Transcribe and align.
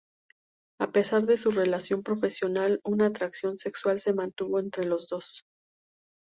A 0.79 0.91
pesar 0.91 1.27
de 1.27 1.37
su 1.37 1.51
relación 1.51 2.01
profesional, 2.01 2.79
una 2.83 3.05
atracción 3.05 3.59
sexual 3.59 3.99
se 3.99 4.15
mantuvo 4.15 4.59
entre 4.59 4.83
los 4.85 5.07
dos. 5.07 5.43